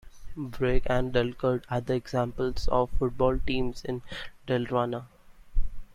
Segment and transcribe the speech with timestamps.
[0.35, 4.01] Brage and Dalkurd are examples of football teams in
[4.47, 5.03] Dalarna.